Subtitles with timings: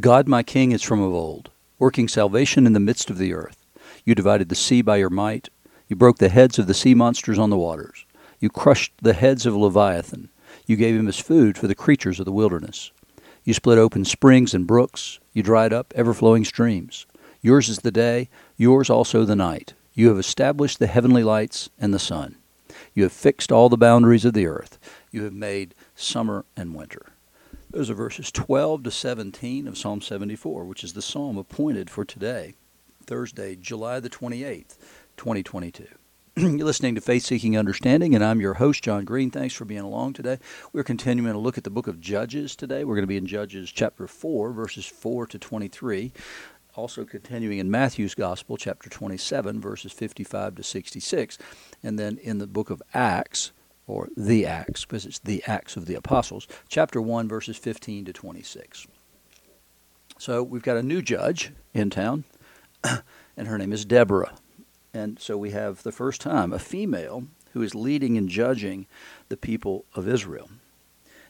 [0.00, 3.64] God my King is from of old, working salvation in the midst of the earth.
[4.04, 5.48] You divided the sea by your might.
[5.88, 8.04] You broke the heads of the sea monsters on the waters.
[8.38, 10.28] You crushed the heads of Leviathan.
[10.66, 12.92] You gave him as food for the creatures of the wilderness.
[13.44, 15.20] You split open springs and brooks.
[15.32, 17.06] You dried up ever flowing streams.
[17.40, 18.28] Yours is the day,
[18.58, 19.72] yours also the night.
[19.94, 22.36] You have established the heavenly lights and the sun.
[22.92, 24.78] You have fixed all the boundaries of the earth.
[25.10, 27.06] You have made summer and winter.
[27.70, 32.02] Those are verses 12 to 17 of Psalm 74, which is the psalm appointed for
[32.02, 32.54] today,
[33.04, 34.78] Thursday, July the 28th,
[35.18, 35.86] 2022.
[36.36, 39.30] You're listening to Faith Seeking Understanding, and I'm your host, John Green.
[39.30, 40.38] Thanks for being along today.
[40.72, 42.84] We're continuing to look at the book of Judges today.
[42.84, 46.14] We're going to be in Judges chapter 4, verses 4 to 23.
[46.74, 51.36] Also, continuing in Matthew's Gospel, chapter 27, verses 55 to 66.
[51.82, 53.52] And then in the book of Acts,
[53.88, 58.12] or the Acts, because it's the Acts of the Apostles, chapter 1, verses 15 to
[58.12, 58.86] 26.
[60.18, 62.24] So we've got a new judge in town,
[62.84, 64.34] and her name is Deborah.
[64.92, 68.86] And so we have the first time a female who is leading and judging
[69.28, 70.50] the people of Israel.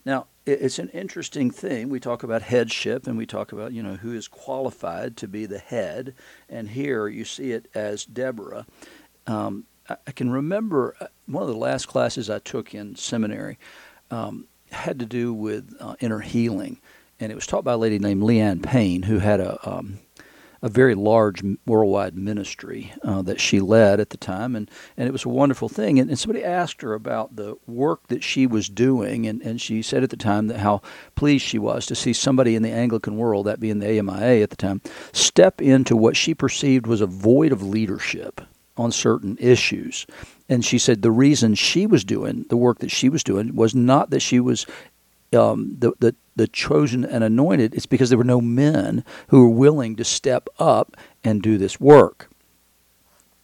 [0.05, 1.91] Now, it's an interesting thing.
[1.91, 5.45] We talk about headship and we talk about, you know, who is qualified to be
[5.45, 6.15] the head.
[6.49, 8.67] And here you see it as Deborah.
[9.27, 13.59] Um, I can remember uh, one of the last classes I took in seminary
[14.11, 16.81] um, had to do with uh, inner healing,
[17.19, 19.99] and it was taught by a lady named Leanne Payne, who had a um,
[20.61, 25.13] a very large worldwide ministry uh, that she led at the time, and, and it
[25.13, 25.99] was a wonderful thing.
[25.99, 29.83] And, and, somebody asked her about the work that she was doing, and, and she
[29.83, 30.83] said at the time that how
[31.15, 34.51] pleased she was to see somebody in the Anglican world, that being the AMIA at
[34.51, 34.81] the time,
[35.13, 38.41] step into what she perceived was a void of leadership
[38.79, 40.07] on certain issues.
[40.49, 43.75] And she said the reason she was doing the work that she was doing was
[43.75, 44.67] not that she was
[45.37, 47.75] um, the, the the chosen and anointed.
[47.75, 51.81] It's because there were no men who were willing to step up and do this
[51.81, 52.31] work.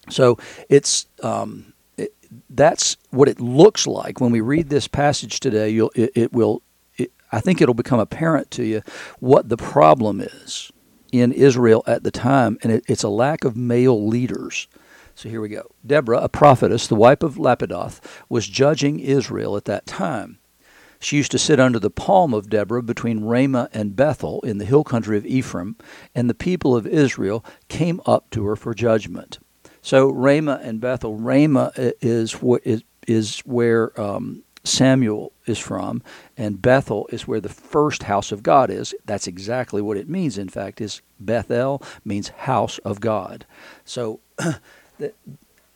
[0.08, 2.14] So it's um, it,
[2.48, 5.68] that's what it looks like when we read this passage today.
[5.70, 6.62] You'll it, it will.
[6.96, 8.82] It, I think it'll become apparent to you
[9.18, 10.70] what the problem is
[11.12, 14.68] in Israel at the time, and it's a lack of male leaders.
[15.14, 15.70] So here we go.
[15.86, 20.38] Deborah, a prophetess, the wife of Lapidoth, was judging Israel at that time.
[20.98, 24.64] She used to sit under the palm of Deborah between Ramah and Bethel in the
[24.64, 25.76] hill country of Ephraim,
[26.14, 29.38] and the people of Israel came up to her for judgment.
[29.82, 32.34] So Ramah and Bethel, Ramah is
[33.06, 36.02] is, where um, Samuel is from,
[36.38, 38.94] and Bethel is where the first house of God is.
[39.04, 40.38] That's exactly what it means.
[40.38, 43.44] In fact, is Bethel means house of God.
[43.84, 44.20] So
[44.98, 45.14] that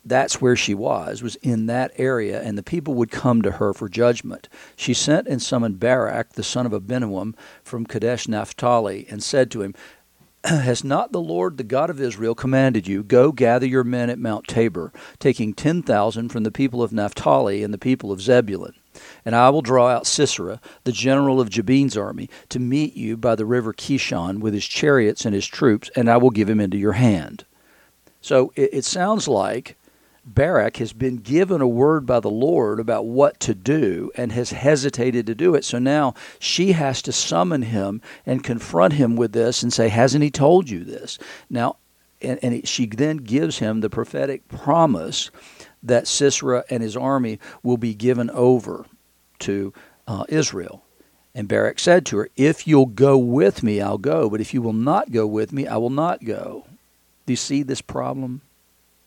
[0.05, 3.73] that's where she was was in that area and the people would come to her
[3.73, 9.21] for judgment she sent and summoned barak the son of abinoam from kadesh naphtali and
[9.23, 9.75] said to him
[10.45, 14.17] has not the lord the god of israel commanded you go gather your men at
[14.17, 18.73] mount tabor taking 10,000 from the people of naphtali and the people of zebulun
[19.23, 23.35] and I will draw out Sisera, the general of Jabin's army, to meet you by
[23.35, 26.77] the river Kishon with his chariots and his troops, and I will give him into
[26.77, 27.45] your hand.
[28.21, 29.77] So it, it sounds like
[30.25, 34.51] Barak has been given a word by the Lord about what to do and has
[34.51, 35.65] hesitated to do it.
[35.65, 40.23] So now she has to summon him and confront him with this and say, Hasn't
[40.23, 41.17] he told you this?
[41.49, 41.77] Now,
[42.21, 45.31] and, and she then gives him the prophetic promise
[45.81, 48.85] that Sisera and his army will be given over
[49.39, 49.73] to
[50.07, 50.83] uh, Israel.
[51.33, 54.61] And Barak said to her, If you'll go with me, I'll go, but if you
[54.61, 56.65] will not go with me, I will not go.
[57.29, 58.41] Do you see this problem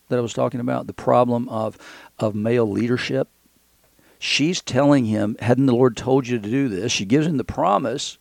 [0.09, 0.87] that I was talking about?
[0.87, 1.77] The problem of,
[2.21, 3.27] of male leadership?
[4.21, 6.93] She's telling him, hadn't the Lord told you to do this?
[6.93, 8.19] She gives him the promise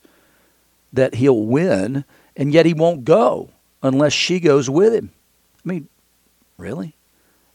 [0.91, 2.03] that he'll win,
[2.35, 3.51] and yet he won't go
[3.84, 5.12] unless she goes with him.
[5.63, 5.88] I mean,
[6.57, 6.95] really?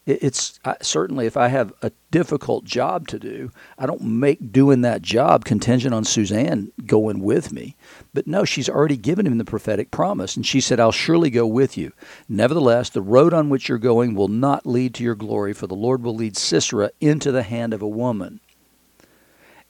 [0.07, 4.79] It's I, certainly if I have a difficult job to do, I don't make doing
[4.81, 7.75] that job contingent on Suzanne going with me.
[8.13, 11.45] But no, she's already given him the prophetic promise, and she said, I'll surely go
[11.45, 11.91] with you.
[12.29, 15.75] Nevertheless, the road on which you're going will not lead to your glory, for the
[15.75, 18.39] Lord will lead Sisera into the hand of a woman.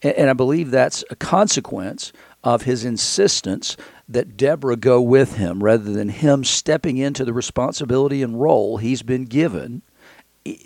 [0.04, 2.14] And, and I believe that's a consequence
[2.44, 3.76] of his insistence
[4.08, 9.02] that Deborah go with him rather than him stepping into the responsibility and role he's
[9.02, 9.82] been given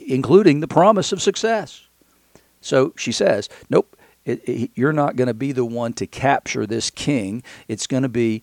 [0.08, 1.88] including the promise of success.
[2.62, 6.66] So she says, Nope, it, it, you're not going to be the one to capture
[6.66, 7.44] this king.
[7.68, 8.42] It's going to be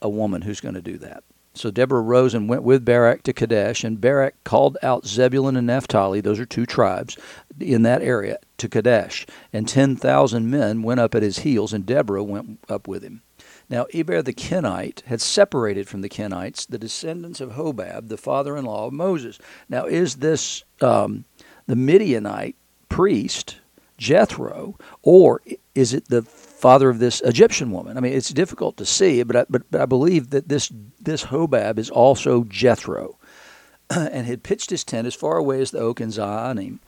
[0.00, 1.24] a woman who's going to do that.
[1.54, 5.66] So Deborah rose and went with Barak to Kadesh, and Barak called out Zebulun and
[5.66, 7.18] Naphtali, those are two tribes
[7.58, 9.26] in that area, to Kadesh.
[9.52, 13.22] And 10,000 men went up at his heels, and Deborah went up with him.
[13.70, 18.56] Now, Heber the Kenite had separated from the Kenites the descendants of Hobab, the father
[18.56, 19.38] in law of Moses.
[19.68, 21.24] Now, is this um,
[21.66, 22.56] the Midianite
[22.88, 23.56] priest,
[23.98, 25.42] Jethro, or
[25.74, 27.98] is it the father of this Egyptian woman?
[27.98, 31.26] I mean, it's difficult to see, but I, but, but I believe that this, this
[31.26, 33.18] Hobab is also Jethro
[33.90, 36.78] and had pitched his tent as far away as the oak in Zaanannim,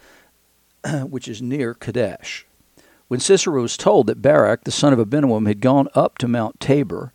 [1.10, 2.46] which is near Kadesh.
[3.10, 6.60] When Sisera was told that Barak, the son of Abinoam, had gone up to Mount
[6.60, 7.12] Tabor,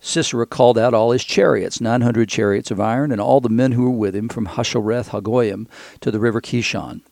[0.00, 3.84] Sisera called out all his chariots, 900 chariots of iron, and all the men who
[3.84, 5.68] were with him from Harosheth Hagoyim
[6.00, 7.02] to the river Kishon.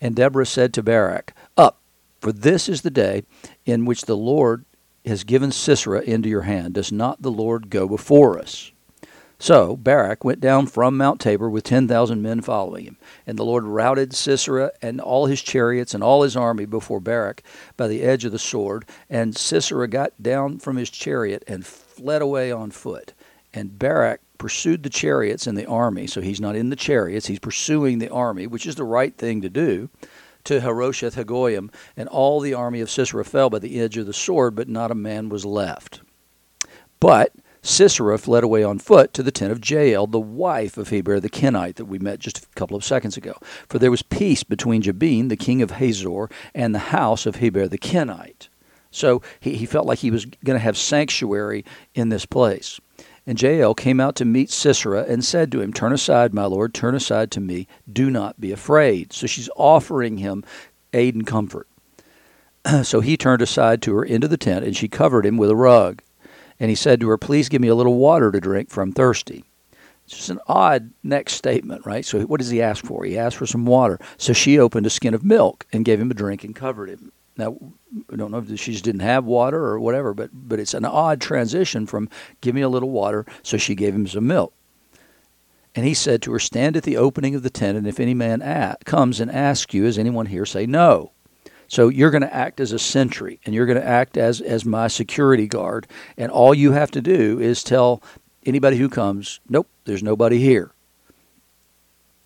[0.00, 1.80] And Deborah said to Barak, Up,
[2.20, 3.22] for this is the day
[3.64, 4.64] in which the Lord
[5.04, 6.74] has given Sisera into your hand.
[6.74, 8.72] Does not the Lord go before us?
[9.40, 12.96] So Barak went down from Mount Tabor with 10,000 men following him.
[13.24, 17.44] And the Lord routed Sisera and all his chariots and all his army before Barak
[17.76, 18.84] by the edge of the sword.
[19.08, 23.12] And Sisera got down from his chariot and fled away on foot.
[23.54, 26.08] And Barak pursued the chariots and the army.
[26.08, 29.40] So he's not in the chariots, he's pursuing the army, which is the right thing
[29.42, 29.88] to do.
[30.44, 34.14] To Harosheth Hagoyim, and all the army of Sisera fell by the edge of the
[34.14, 36.00] sword, but not a man was left.
[37.00, 37.32] But
[37.62, 41.28] Sisera fled away on foot to the tent of Jael, the wife of Heber the
[41.28, 43.34] Kenite that we met just a couple of seconds ago.
[43.68, 47.68] For there was peace between Jabin, the king of Hazor, and the house of Heber
[47.68, 48.48] the Kenite.
[48.90, 51.64] So he, he felt like he was going to have sanctuary
[51.94, 52.80] in this place.
[53.26, 56.72] And Jael came out to meet Sisera and said to him, Turn aside, my lord,
[56.72, 57.68] turn aside to me.
[57.90, 59.12] Do not be afraid.
[59.12, 60.44] So she's offering him
[60.94, 61.68] aid and comfort.
[62.82, 65.56] so he turned aside to her into the tent, and she covered him with a
[65.56, 66.02] rug.
[66.60, 68.92] And he said to her, Please give me a little water to drink, for I'm
[68.92, 69.44] thirsty.
[70.04, 72.04] It's just an odd next statement, right?
[72.04, 73.04] So what does he ask for?
[73.04, 73.98] He asked for some water.
[74.16, 77.12] So she opened a skin of milk and gave him a drink and covered him.
[77.36, 77.56] Now,
[78.10, 80.84] I don't know if she just didn't have water or whatever, but, but it's an
[80.84, 82.08] odd transition from
[82.40, 84.52] give me a little water, so she gave him some milk.
[85.74, 88.14] And he said to her, Stand at the opening of the tent, and if any
[88.14, 90.46] man at, comes and asks you, Is anyone here?
[90.46, 91.12] Say no.
[91.68, 94.64] So you're going to act as a sentry and you're going to act as, as
[94.64, 95.86] my security guard.
[96.16, 98.02] And all you have to do is tell
[98.44, 100.72] anybody who comes, nope, there's nobody here.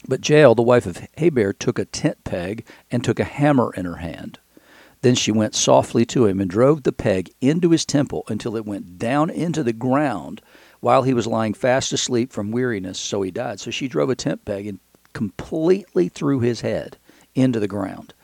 [0.06, 3.84] But Jael, the wife of Heber, took a tent peg and took a hammer in
[3.84, 4.38] her hand.
[5.02, 8.64] Then she went softly to him and drove the peg into his temple until it
[8.64, 10.40] went down into the ground
[10.78, 13.60] while he was lying fast asleep from weariness, so he died.
[13.60, 14.78] So she drove a tent peg and
[15.12, 16.96] completely through his head
[17.34, 18.14] into the ground.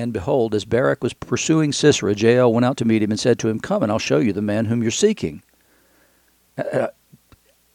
[0.00, 3.38] And behold, as Barak was pursuing Sisera, Jael went out to meet him and said
[3.40, 5.42] to him, Come, and I'll show you the man whom you're seeking.
[6.56, 6.88] Uh, uh,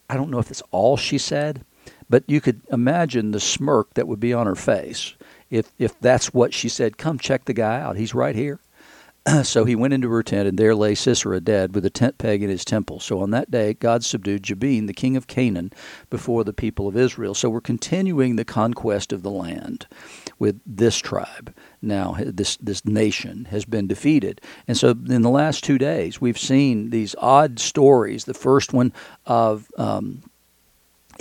[0.10, 1.64] I don't know if that's all she said,
[2.10, 5.14] but you could imagine the smirk that would be on her face
[5.52, 6.98] if, if that's what she said.
[6.98, 7.96] Come, check the guy out.
[7.96, 8.60] He's right here.
[9.44, 12.42] so he went into her tent, and there lay Sisera dead, with a tent peg
[12.42, 13.00] in his temple.
[13.00, 15.72] So on that day, God subdued Jabin, the king of Canaan,
[16.10, 17.36] before the people of Israel.
[17.36, 19.86] So we're continuing the conquest of the land
[20.40, 21.54] with this tribe.
[21.82, 26.38] Now, this this nation has been defeated, and so in the last two days, we've
[26.38, 28.26] seen these odd stories.
[28.26, 28.94] The first one
[29.26, 30.24] of um,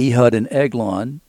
[0.01, 1.21] Ehud and Eglon,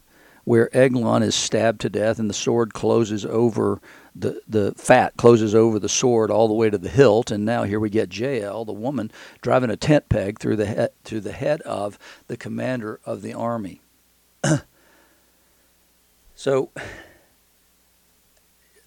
[0.44, 3.82] where Eglon is stabbed to death, and the sword closes over
[4.16, 7.64] the the fat closes over the sword all the way to the hilt, and now
[7.64, 9.12] here we get Jael, the woman,
[9.42, 13.34] driving a tent peg through the head, through the head of the commander of the
[13.34, 13.82] army.
[16.36, 16.70] so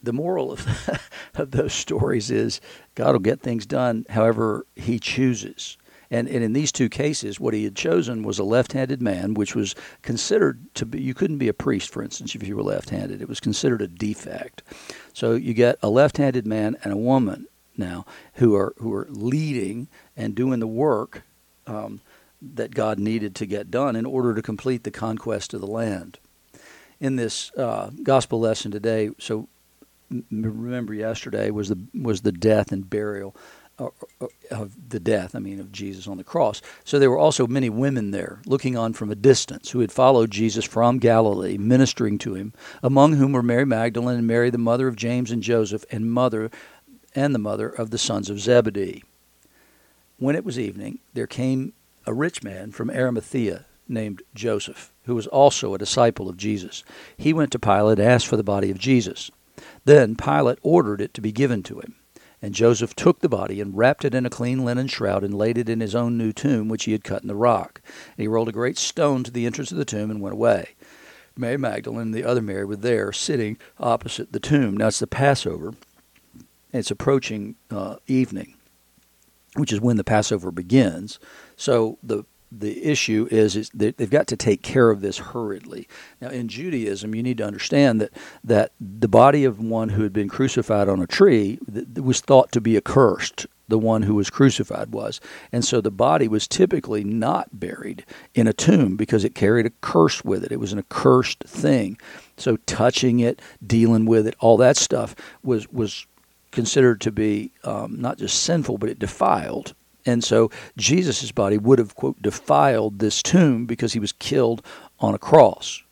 [0.03, 2.61] the moral of, of those stories is
[2.95, 5.77] God will get things done however He chooses.
[6.11, 9.35] And, and in these two cases, what he had chosen was a left handed man,
[9.35, 12.63] which was considered to be, you couldn't be a priest, for instance, if you were
[12.63, 13.21] left handed.
[13.21, 14.63] It was considered a defect.
[15.13, 19.07] So you get a left handed man and a woman now who are, who are
[19.11, 21.25] leading and doing the work
[21.67, 22.01] um,
[22.41, 26.19] that God needed to get done in order to complete the conquest of the land.
[27.01, 29.49] In this uh, gospel lesson today, so
[30.31, 33.35] remember yesterday was the was the death and burial
[33.79, 36.61] uh, uh, of the death, I mean, of Jesus on the cross.
[36.85, 40.33] So there were also many women there looking on from a distance who had followed
[40.33, 44.89] Jesus from Galilee, ministering to him, among whom were Mary Magdalene and Mary, the mother
[44.89, 46.51] of James and Joseph, and mother
[47.15, 49.05] and the mother of the sons of Zebedee.
[50.19, 51.73] When it was evening, there came
[52.05, 56.83] a rich man from Arimathea named Joseph, who was also a disciple of Jesus.
[57.17, 59.31] He went to Pilate and asked for the body of Jesus.
[59.85, 61.97] Then Pilate ordered it to be given to him.
[62.41, 65.59] And Joseph took the body and wrapped it in a clean linen shroud and laid
[65.59, 67.81] it in his own new tomb, which he had cut in the rock.
[67.85, 70.77] And he rolled a great stone to the entrance of the tomb and went away.
[71.37, 74.77] Mary Magdalene and the other Mary were there, sitting opposite the tomb.
[74.77, 75.69] Now it's the Passover.
[75.69, 75.77] and
[76.73, 78.55] It's approaching uh, evening.
[79.57, 81.19] which is when the Passover begins.
[81.57, 85.87] So the the issue is, is they've got to take care of this hurriedly.
[86.21, 88.11] Now, in Judaism, you need to understand that
[88.45, 91.59] that the body of one who had been crucified on a tree
[91.97, 93.47] was thought to be accursed.
[93.69, 95.21] The one who was crucified was,
[95.53, 99.73] and so the body was typically not buried in a tomb because it carried a
[99.83, 100.53] curse with it.
[100.53, 101.99] It was an accursed thing.
[102.39, 106.07] So touching it, dealing with it, all that stuff was was
[106.51, 109.75] considered to be um, not just sinful, but it defiled
[110.09, 114.65] and so Jesus' body would have, quote, defiled this tomb because he was killed
[115.01, 115.83] on a cross.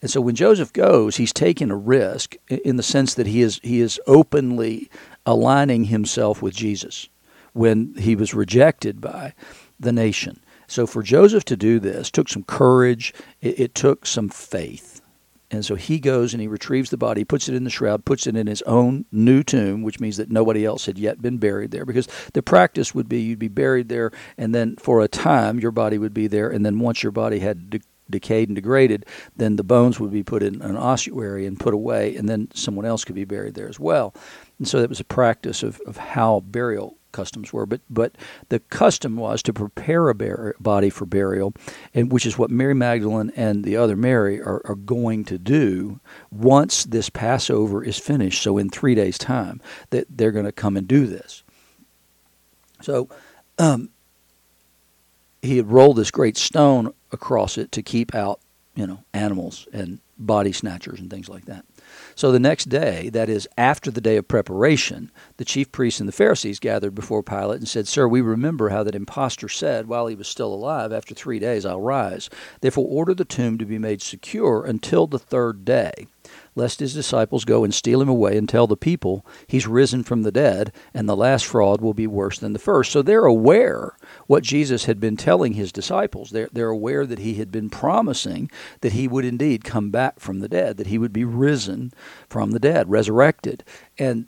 [0.00, 3.60] And so when Joseph goes, he's taking a risk in the sense that he is,
[3.62, 4.90] he is openly
[5.26, 7.08] aligning himself with Jesus
[7.52, 9.34] when he was rejected by
[9.78, 10.40] the nation.
[10.66, 14.97] So for Joseph to do this took some courage, it, it took some faith.
[15.50, 18.26] And so he goes and he retrieves the body, puts it in the shroud, puts
[18.26, 21.70] it in his own new tomb, which means that nobody else had yet been buried
[21.70, 21.86] there.
[21.86, 25.70] Because the practice would be you'd be buried there, and then for a time your
[25.70, 29.56] body would be there, and then once your body had de- decayed and degraded, then
[29.56, 33.04] the bones would be put in an ossuary and put away, and then someone else
[33.04, 34.14] could be buried there as well.
[34.58, 38.16] And so that was a practice of, of how burial customs were, but but
[38.48, 41.52] the custom was to prepare a body for burial,
[41.94, 46.00] and which is what Mary Magdalene and the other Mary are, are going to do
[46.30, 48.42] once this Passover is finished.
[48.42, 49.60] So in three days' time,
[49.90, 51.42] that they're going to come and do this.
[52.80, 53.08] So.
[53.60, 53.90] Um,
[55.42, 58.40] he had rolled this great stone across it to keep out,
[58.74, 61.64] you know, animals and body snatchers and things like that.
[62.14, 66.08] So the next day, that is after the day of preparation, the chief priests and
[66.08, 70.06] the Pharisees gathered before Pilate and said, Sir, we remember how that impostor said, while
[70.06, 72.28] he was still alive, After three days I'll rise.
[72.60, 76.06] Therefore order the tomb to be made secure until the third day
[76.58, 80.22] lest his disciples go and steal him away and tell the people he's risen from
[80.22, 82.92] the dead, and the last fraud will be worse than the first.
[82.92, 83.96] So they're aware
[84.26, 86.30] what Jesus had been telling his disciples.
[86.30, 88.50] They're, they're aware that he had been promising
[88.80, 91.92] that he would indeed come back from the dead, that he would be risen
[92.28, 93.64] from the dead, resurrected.
[93.98, 94.26] And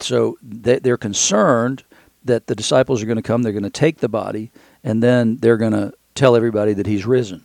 [0.00, 1.84] so they're concerned
[2.24, 4.52] that the disciples are going to come, they're going to take the body,
[4.84, 7.44] and then they're going to tell everybody that he's risen.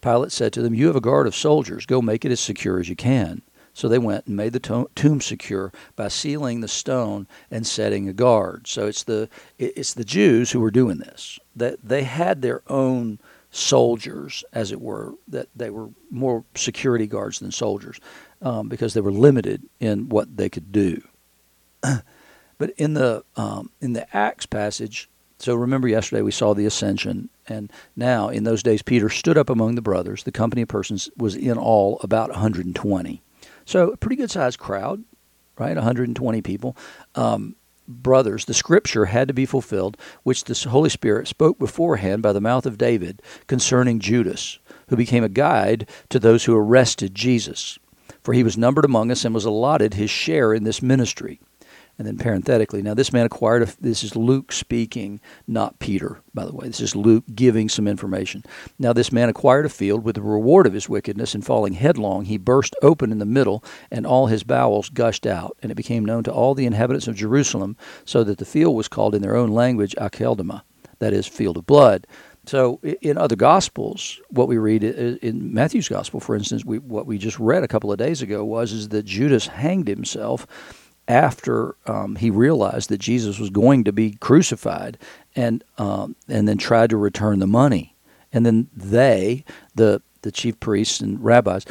[0.00, 1.86] Pilate said to them, You have a guard of soldiers.
[1.86, 3.42] Go make it as secure as you can.
[3.76, 8.14] So they went and made the tomb secure by sealing the stone and setting a
[8.14, 8.66] guard.
[8.66, 11.38] So it's the it's the Jews who were doing this.
[11.54, 13.18] That they had their own
[13.50, 18.00] soldiers, as it were, that they were more security guards than soldiers,
[18.40, 21.02] um, because they were limited in what they could do.
[22.58, 27.28] but in the um, in the Acts passage, so remember yesterday we saw the ascension,
[27.46, 30.24] and now in those days Peter stood up among the brothers.
[30.24, 33.22] The company of persons was in all about 120.
[33.64, 35.04] So a pretty good sized crowd,
[35.58, 35.74] right?
[35.74, 36.76] 120 people.
[37.14, 42.32] Um, brothers, the scripture had to be fulfilled, which the Holy Spirit spoke beforehand by
[42.32, 47.78] the mouth of David concerning Judas, who became a guide to those who arrested Jesus.
[48.22, 51.40] For he was numbered among us and was allotted his share in this ministry.
[51.98, 56.44] And then parenthetically, now this man acquired, a, this is Luke speaking, not Peter, by
[56.44, 56.66] the way.
[56.66, 58.44] This is Luke giving some information.
[58.78, 62.26] Now this man acquired a field with the reward of his wickedness, and falling headlong,
[62.26, 65.56] he burst open in the middle, and all his bowels gushed out.
[65.62, 68.88] And it became known to all the inhabitants of Jerusalem, so that the field was
[68.88, 70.62] called in their own language Akeldama,
[70.98, 72.06] that is, field of blood.
[72.44, 77.18] So in other gospels, what we read in Matthew's gospel, for instance, we, what we
[77.18, 80.46] just read a couple of days ago was is that Judas hanged himself
[81.08, 84.98] after um, he realized that Jesus was going to be crucified,
[85.34, 87.94] and um, and then tried to return the money,
[88.32, 89.44] and then they,
[89.74, 91.64] the the chief priests and rabbis,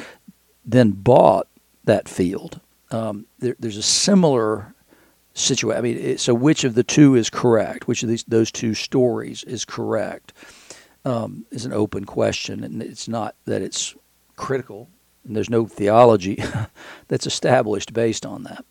[0.63, 1.47] then bought
[1.83, 2.61] that field.
[2.91, 4.73] Um, there, there's a similar
[5.33, 5.77] situation.
[5.77, 7.87] I mean, it, so which of the two is correct?
[7.87, 10.33] Which of these those two stories is correct?
[11.03, 13.95] Um, is an open question, and it's not that it's
[14.35, 14.89] critical.
[15.23, 16.43] And there's no theology
[17.07, 18.63] that's established based on that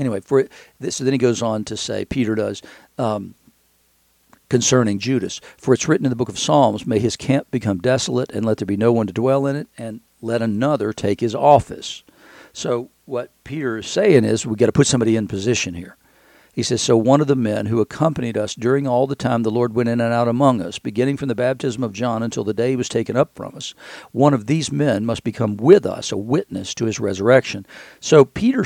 [0.00, 0.48] anyway, for
[0.88, 2.62] so then he goes on to say, Peter does,
[2.98, 3.34] um,
[4.48, 5.40] concerning Judas.
[5.56, 8.58] For it's written in the book of Psalms, May his camp become desolate, and let
[8.58, 12.02] there be no one to dwell in it, and let another take his office.
[12.52, 15.96] So what Peter is saying is, we've got to put somebody in position here.
[16.52, 19.50] He says, So one of the men who accompanied us during all the time the
[19.50, 22.54] Lord went in and out among us, beginning from the baptism of John until the
[22.54, 23.74] day he was taken up from us,
[24.10, 27.66] one of these men must become with us a witness to his resurrection.
[28.00, 28.64] So Peter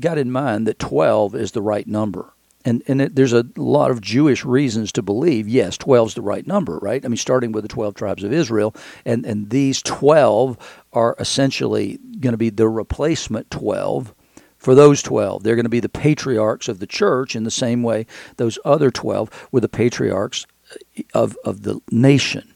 [0.00, 2.32] got in mind that 12 is the right number.
[2.64, 6.22] And, and it, there's a lot of Jewish reasons to believe, yes, 12 is the
[6.22, 7.02] right number, right?
[7.04, 8.74] I mean, starting with the 12 tribes of Israel,
[9.06, 10.58] and, and these 12
[10.92, 14.14] are essentially going to be the replacement 12
[14.58, 15.42] for those 12.
[15.42, 18.06] They're going to be the patriarchs of the church in the same way
[18.36, 22.54] those other 12 were the patriarchs uh, of, of the nation,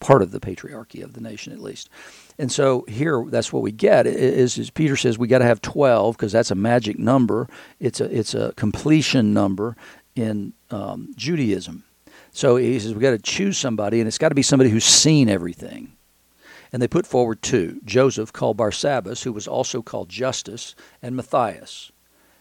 [0.00, 1.88] part of the patriarchy of the nation at least.
[2.38, 5.60] And so here, that's what we get is, is Peter says we got to have
[5.60, 7.48] 12 because that's a magic number.
[7.78, 9.76] It's a, it's a completion number
[10.16, 11.84] in um, Judaism.
[12.32, 14.84] So he says we got to choose somebody, and it's got to be somebody who's
[14.84, 15.92] seen everything.
[16.72, 21.90] And they put forward two Joseph, called Barsabbas, who was also called Justus, and Matthias.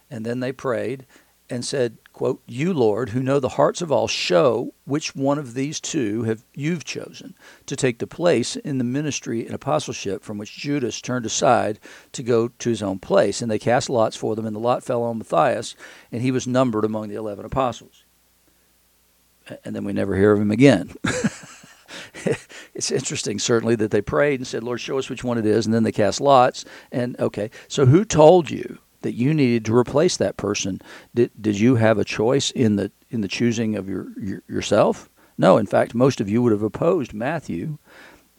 [0.10, 1.06] And then they prayed
[1.50, 5.54] and said, quote, You, Lord, who know the hearts of all, show which one of
[5.54, 10.38] these two have you've chosen to take the place in the ministry and apostleship from
[10.38, 11.80] which Judas turned aside
[12.12, 13.42] to go to his own place.
[13.42, 15.76] And they cast lots for them, and the lot fell on Matthias,
[16.12, 18.04] and he was numbered among the eleven apostles.
[19.66, 20.94] And then we never hear of him again.
[22.76, 25.66] it's interesting, certainly, that they prayed and said, Lord, show us which one it is,
[25.66, 26.66] and then they cast lots.
[26.92, 30.82] And okay, so who told you that you needed to replace that person?
[31.14, 35.10] Did, did you have a choice in the, in the choosing of your, your yourself?
[35.38, 37.78] No, in fact, most of you would have opposed Matthew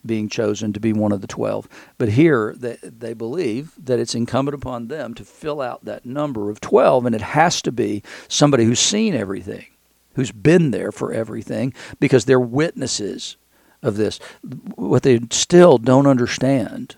[0.05, 1.69] being chosen to be one of the 12.
[1.99, 6.51] But here they, they believe that it's incumbent upon them to fill out that number
[6.51, 9.67] of 12, and it has to be somebody who's seen everything,
[10.15, 13.37] who's been there for everything, because they're witnesses
[13.83, 14.19] of this.
[14.75, 16.97] What they still don't understand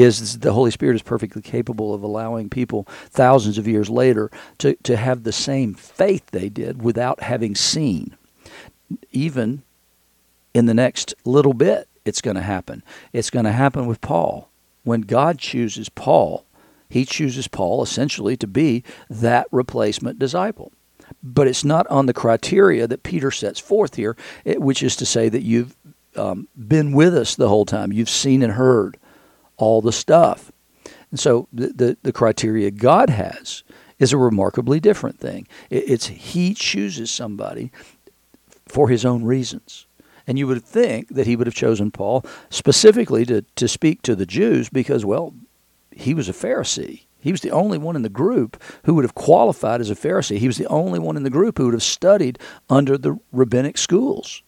[0.00, 4.74] is the Holy Spirit is perfectly capable of allowing people thousands of years later to,
[4.82, 8.16] to have the same faith they did without having seen.
[9.12, 9.62] Even
[10.54, 12.82] in the next little bit, it's going to happen.
[13.12, 14.48] It's going to happen with Paul.
[14.84, 16.44] When God chooses Paul,
[16.88, 20.72] he chooses Paul essentially to be that replacement disciple
[21.22, 24.16] but it's not on the criteria that Peter sets forth here,
[24.46, 25.76] which is to say that you've
[26.16, 27.92] um, been with us the whole time.
[27.92, 28.96] You've seen and heard
[29.60, 30.52] all the stuff.
[31.10, 33.62] And so the, the, the criteria God has
[33.98, 35.46] is a remarkably different thing.
[35.68, 37.70] It, it's He chooses somebody
[38.66, 39.86] for His own reasons.
[40.26, 44.14] And you would think that He would have chosen Paul specifically to, to speak to
[44.14, 45.34] the Jews because, well,
[45.92, 47.02] he was a Pharisee.
[47.20, 50.38] He was the only one in the group who would have qualified as a Pharisee.
[50.38, 52.38] He was the only one in the group who would have studied
[52.70, 54.42] under the rabbinic schools.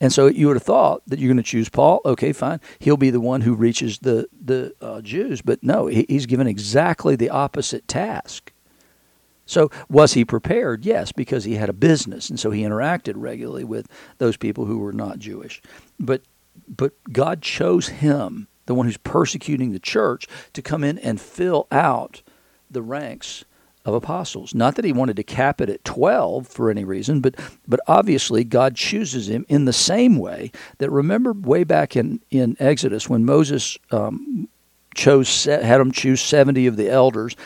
[0.00, 2.00] And so you would have thought that you're going to choose Paul.
[2.04, 2.60] Okay, fine.
[2.78, 5.40] He'll be the one who reaches the the uh, Jews.
[5.42, 8.52] But no, he, he's given exactly the opposite task.
[9.46, 10.84] So was he prepared?
[10.84, 14.78] Yes, because he had a business, and so he interacted regularly with those people who
[14.78, 15.62] were not Jewish.
[15.98, 16.22] But
[16.68, 21.66] but God chose him the one who's persecuting the church, to come in and fill
[21.70, 22.22] out
[22.70, 23.44] the ranks
[23.86, 24.54] of apostles.
[24.54, 28.42] Not that he wanted to cap it at 12 for any reason, but, but obviously
[28.42, 33.24] God chooses him in the same way that remember way back in, in Exodus when
[33.24, 34.48] Moses um,
[34.94, 37.36] chose had him choose 70 of the elders,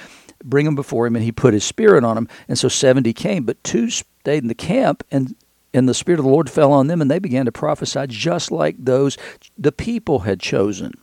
[0.43, 2.29] bring them before him, and he put his spirit on them.
[2.49, 5.37] And so 70 came, but two stayed in the camp, and
[5.73, 8.51] and the Spirit of the Lord fell on them, and they began to prophesy just
[8.51, 9.17] like those
[9.57, 10.95] the people had chosen.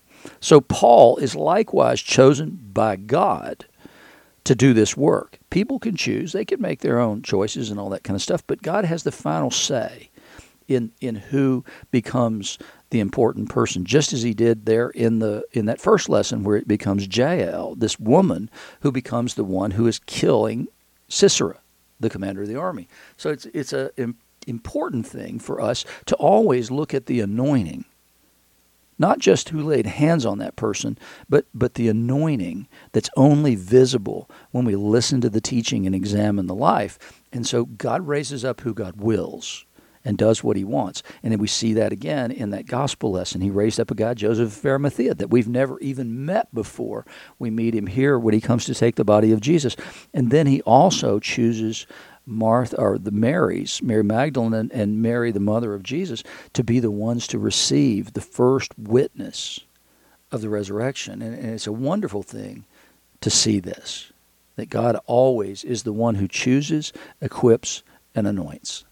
[0.42, 3.66] So Paul is likewise chosen by God
[4.48, 5.40] to do this work.
[5.50, 8.44] People can choose, they can make their own choices and all that kind of stuff,
[8.48, 10.10] but God has the final say
[10.70, 12.58] in in who becomes
[12.90, 16.56] the important person, just as he did there in the in that first lesson where
[16.56, 18.50] it becomes Jael, this woman
[18.82, 20.68] who becomes the one who is killing
[21.10, 21.60] Sisera,
[22.00, 22.88] the commander of the army.
[23.18, 23.92] So it's it's a
[24.48, 27.84] important thing for us to always look at the anointing
[29.00, 30.98] not just who laid hands on that person,
[31.30, 36.48] but, but the anointing that's only visible when we listen to the teaching and examine
[36.48, 36.98] the life.
[37.32, 39.66] And so God raises up who God wills
[40.08, 41.04] and does what he wants.
[41.22, 43.42] And then we see that again in that gospel lesson.
[43.42, 47.06] He raised up a guy, Joseph of Arimathea, that we've never even met before.
[47.38, 49.76] We meet him here when he comes to take the body of Jesus.
[50.14, 51.88] And then he also chooses
[52.28, 56.80] Martha or the Marys, Mary Magdalene and, and Mary, the mother of Jesus, to be
[56.80, 59.62] the ones to receive the first witness
[60.32, 61.22] of the resurrection.
[61.22, 62.66] And, and it's a wonderful thing
[63.22, 64.12] to see this
[64.58, 67.84] that God always is the one who chooses, equips,
[68.16, 68.86] and anoints.